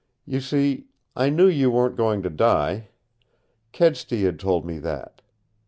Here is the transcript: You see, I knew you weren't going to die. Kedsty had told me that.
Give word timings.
You 0.25 0.39
see, 0.41 0.87
I 1.15 1.29
knew 1.29 1.45
you 1.45 1.69
weren't 1.69 1.95
going 1.95 2.23
to 2.23 2.31
die. 2.31 2.87
Kedsty 3.71 4.23
had 4.23 4.39
told 4.39 4.65
me 4.65 4.79
that. 4.79 5.21